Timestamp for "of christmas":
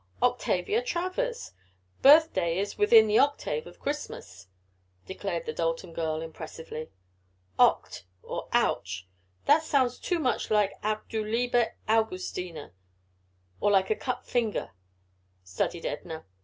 3.67-4.47